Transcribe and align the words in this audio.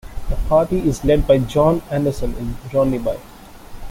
The 0.29 0.35
party 0.49 0.79
is 0.79 1.05
led 1.05 1.27
by 1.27 1.37
John 1.37 1.83
Andersson 1.91 2.33
in 2.37 2.55
Ronneby. 2.71 3.19